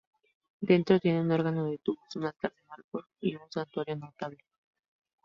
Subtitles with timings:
[0.61, 4.39] Dentro tiene un órgano de tubos, un altar de mármol y un santuario notable.